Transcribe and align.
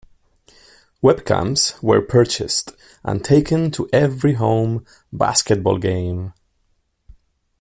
Webcams 1.03 1.79
were 1.83 2.01
purchased 2.01 2.75
and 3.03 3.23
taken 3.23 3.69
to 3.69 3.87
every 3.93 4.33
home 4.33 4.83
basketball 5.13 5.77
game. 5.77 6.33